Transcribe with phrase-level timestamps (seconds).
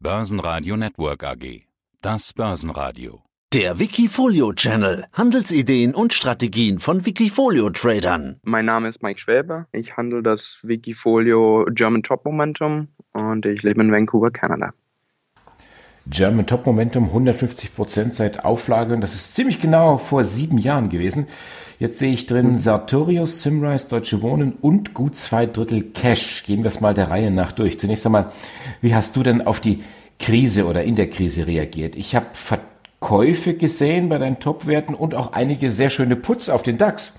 [0.00, 1.66] Börsenradio Network AG.
[2.02, 3.24] Das Börsenradio.
[3.52, 5.06] Der Wikifolio Channel.
[5.12, 8.38] Handelsideen und Strategien von Wikifolio Tradern.
[8.44, 9.66] Mein Name ist Mike Schwäbe.
[9.72, 14.72] Ich handle das Wikifolio German Top Momentum und ich lebe in Vancouver, Kanada.
[16.10, 20.88] German Top Momentum 150 Prozent seit Auflage und das ist ziemlich genau vor sieben Jahren
[20.88, 21.26] gewesen.
[21.78, 26.44] Jetzt sehe ich drin Sartorius, Simrise, Deutsche Wohnen und gut zwei Drittel Cash.
[26.44, 27.78] Gehen wir es mal der Reihe nach durch.
[27.78, 28.32] Zunächst einmal,
[28.80, 29.84] wie hast du denn auf die
[30.18, 31.94] Krise oder in der Krise reagiert?
[31.94, 32.26] Ich habe
[33.00, 37.12] Käufe gesehen bei deinen Top-Werten und auch einige sehr schöne Putz auf den DAX.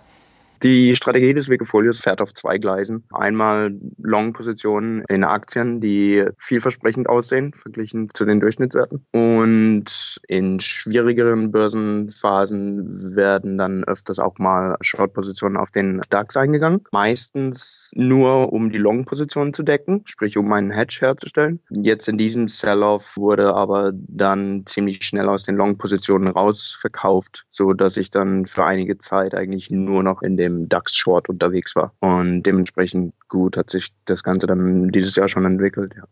[0.61, 3.05] Die Strategie des Wikifolios fährt auf zwei Gleisen.
[3.13, 9.05] Einmal Long-Positionen in Aktien, die vielversprechend aussehen, verglichen zu den Durchschnittswerten.
[9.13, 16.81] Und in schwierigeren Börsenphasen werden dann öfters auch mal Short-Positionen auf den DAX eingegangen.
[16.91, 21.61] Meistens nur, um die Long-Positionen zu decken, sprich um einen Hedge herzustellen.
[21.69, 27.95] Jetzt in diesem Sell-Off wurde aber dann ziemlich schnell aus den Long-Positionen rausverkauft, so dass
[27.95, 31.93] ich dann für einige Zeit eigentlich nur noch in dem dem DAX-Short unterwegs war.
[31.99, 36.03] Und dementsprechend gut hat sich das Ganze dann dieses Jahr schon entwickelt, ja.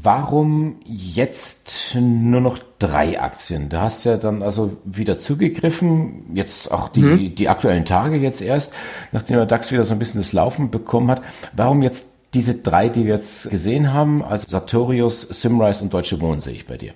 [0.00, 3.68] Warum jetzt nur noch drei Aktien?
[3.68, 7.34] Da hast du ja dann also wieder zugegriffen, jetzt auch die, mhm.
[7.34, 8.72] die aktuellen Tage jetzt erst,
[9.10, 11.22] nachdem der DAX wieder so ein bisschen das Laufen bekommen hat.
[11.52, 16.42] Warum jetzt diese drei, die wir jetzt gesehen haben, also Sartorius, Simrise und Deutsche Wohnen
[16.42, 16.92] sehe ich bei dir?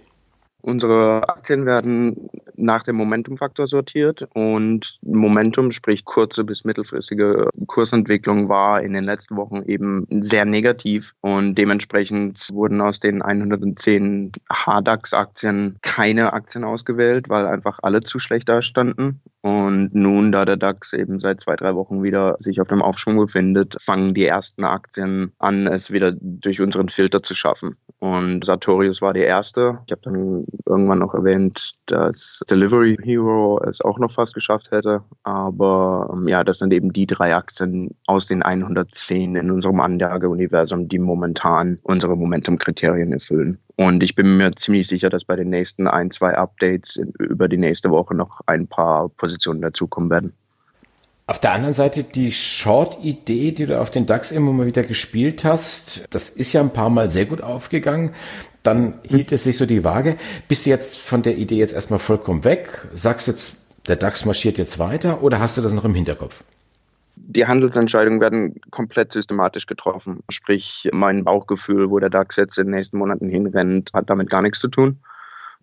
[0.63, 8.81] Unsere Aktien werden nach dem Momentumfaktor sortiert und Momentum, sprich kurze bis mittelfristige Kursentwicklung war
[8.81, 16.33] in den letzten Wochen eben sehr negativ und dementsprechend wurden aus den 110 HDAX-Aktien keine
[16.33, 19.21] Aktien ausgewählt, weil einfach alle zu schlecht dastanden.
[19.41, 23.17] Und nun, da der DAX eben seit zwei, drei Wochen wieder sich auf dem Aufschwung
[23.17, 27.77] befindet, fangen die ersten Aktien an, es wieder durch unseren Filter zu schaffen.
[28.03, 29.79] Und Sartorius war die erste.
[29.87, 35.05] Ich habe dann irgendwann noch erwähnt, dass Delivery Hero es auch noch fast geschafft hätte.
[35.23, 40.89] Aber ähm, ja, das sind eben die drei Aktien aus den 110 in unserem Anlageuniversum,
[40.89, 43.59] die momentan unsere Momentum-Kriterien erfüllen.
[43.77, 47.57] Und ich bin mir ziemlich sicher, dass bei den nächsten ein, zwei Updates über die
[47.57, 50.33] nächste Woche noch ein paar Positionen dazukommen werden.
[51.33, 55.45] Auf der anderen Seite die Short-Idee, die du auf den DAX immer mal wieder gespielt
[55.45, 58.11] hast, das ist ja ein paar Mal sehr gut aufgegangen.
[58.63, 60.19] Dann hielt es sich so die Waage.
[60.47, 62.87] Bist du jetzt von der Idee jetzt erstmal vollkommen weg?
[62.95, 63.57] Sagst jetzt,
[63.89, 66.45] der DAX marschiert jetzt weiter oder hast du das noch im Hinterkopf?
[67.17, 70.21] Die Handelsentscheidungen werden komplett systematisch getroffen.
[70.29, 74.43] Sprich, mein Bauchgefühl, wo der DAX jetzt in den nächsten Monaten hinrennt, hat damit gar
[74.43, 74.99] nichts zu tun.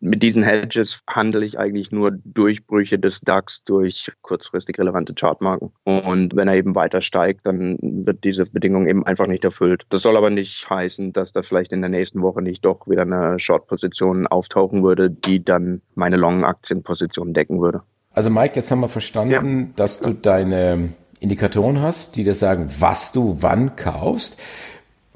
[0.02, 5.72] Mit diesen Hedges handle ich eigentlich nur Durchbrüche des DAX durch kurzfristig relevante Chartmarken.
[5.84, 9.84] Und wenn er eben weiter steigt, dann wird diese Bedingung eben einfach nicht erfüllt.
[9.90, 13.02] Das soll aber nicht heißen, dass da vielleicht in der nächsten Woche nicht doch wieder
[13.02, 17.82] eine Short-Position auftauchen würde, die dann meine Long-Aktienposition decken würde.
[18.14, 19.68] Also Mike, jetzt haben wir verstanden, ja.
[19.76, 24.40] dass du deine Indikatoren hast, die dir sagen, was du wann kaufst.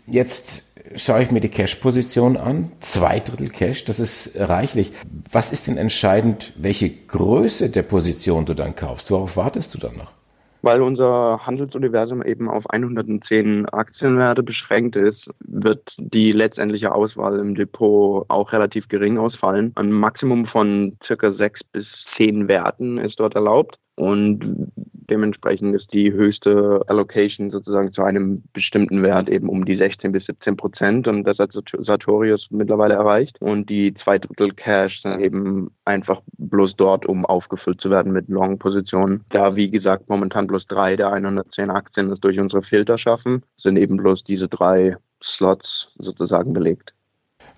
[0.05, 2.71] Jetzt schaue ich mir die Cash-Position an.
[2.79, 4.91] Zwei Drittel Cash, das ist reichlich.
[5.31, 9.11] Was ist denn entscheidend, welche Größe der Position du dann kaufst?
[9.11, 10.11] Worauf wartest du dann noch?
[10.63, 18.25] Weil unser Handelsuniversum eben auf 110 Aktienwerte beschränkt ist, wird die letztendliche Auswahl im Depot
[18.29, 19.73] auch relativ gering ausfallen.
[19.75, 23.77] Ein Maximum von circa sechs bis zehn Werten ist dort erlaubt.
[23.95, 24.71] Und
[25.09, 30.25] dementsprechend ist die höchste Allocation sozusagen zu einem bestimmten Wert eben um die 16 bis
[30.25, 35.71] 17 Prozent und das hat Sartorius mittlerweile erreicht und die zwei Drittel Cash sind eben
[35.85, 39.23] einfach bloß dort, um aufgefüllt zu werden mit Long-Positionen.
[39.29, 43.77] Da, wie gesagt, momentan bloß drei der 110 Aktien das durch unsere Filter schaffen, sind
[43.77, 46.93] eben bloß diese drei Slots sozusagen belegt.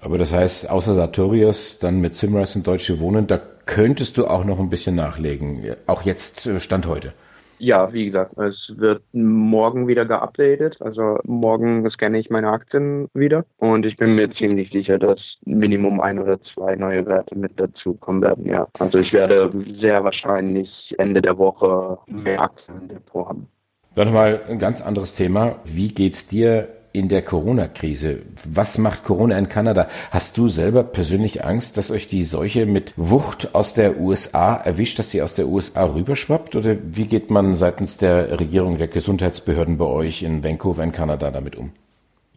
[0.05, 4.45] Aber das heißt, außer Sartorius, dann mit Simrise und Deutsche Wohnen, da könntest du auch
[4.45, 5.63] noch ein bisschen nachlegen.
[5.87, 7.13] Auch jetzt äh, Stand heute.
[7.57, 10.77] Ja, wie gesagt, es wird morgen wieder geupdatet.
[10.79, 15.99] Also morgen scanne ich meine Aktien wieder und ich bin mir ziemlich sicher, dass Minimum
[15.99, 18.45] ein oder zwei neue Werte mit dazu kommen werden.
[18.45, 19.49] Ja, also ich werde
[19.81, 23.47] sehr wahrscheinlich Ende der Woche mehr Aktien im Depot haben.
[23.95, 25.55] Dann mal ein ganz anderes Thema.
[25.63, 28.19] Wie geht's dir in der Corona-Krise.
[28.45, 29.87] Was macht Corona in Kanada?
[30.11, 34.97] Hast du selber persönlich Angst, dass euch die Seuche mit Wucht aus der USA erwischt,
[34.97, 36.55] dass sie aus der USA rüberschwappt?
[36.55, 41.31] Oder wie geht man seitens der Regierung, der Gesundheitsbehörden bei euch in Vancouver in Kanada
[41.31, 41.71] damit um?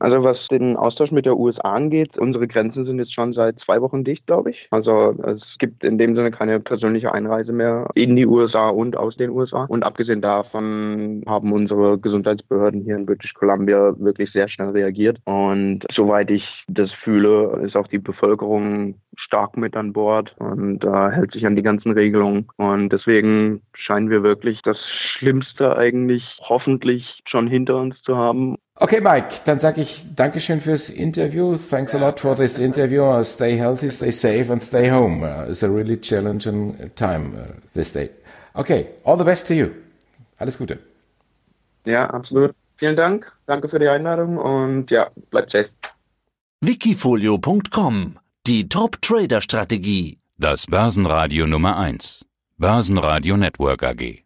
[0.01, 3.81] Also was den Austausch mit der USA angeht, unsere Grenzen sind jetzt schon seit zwei
[3.81, 4.69] Wochen dicht, glaube ich.
[4.71, 9.17] Also es gibt in dem Sinne keine persönliche Einreise mehr in die USA und aus
[9.17, 9.65] den USA.
[9.65, 15.19] Und abgesehen davon haben unsere Gesundheitsbehörden hier in British Columbia wirklich sehr schnell reagiert.
[15.25, 18.95] Und soweit ich das fühle, ist auch die Bevölkerung
[19.25, 22.49] stark mit an Bord und äh, hält sich an die ganzen Regelungen.
[22.57, 24.79] Und deswegen scheinen wir wirklich das
[25.19, 28.57] Schlimmste eigentlich hoffentlich schon hinter uns zu haben.
[28.77, 31.57] Okay, Mike, dann sage ich Dankeschön fürs Interview.
[31.57, 33.03] Thanks a lot for this interview.
[33.03, 35.23] Uh, stay healthy, stay safe and stay home.
[35.23, 38.11] Uh, it's a really challenging time uh, this day.
[38.55, 39.71] Okay, all the best to you.
[40.39, 40.79] Alles Gute.
[41.85, 42.55] Ja, absolut.
[42.77, 43.33] Vielen Dank.
[43.47, 45.71] Danke für die Einladung und ja, bleibt safe.
[46.61, 48.19] Wikifolio.com
[48.49, 50.21] Die Top-Trader-Strategie.
[50.39, 52.25] Das Börsenradio Nummer 1.
[52.57, 54.25] Börsenradio Network AG.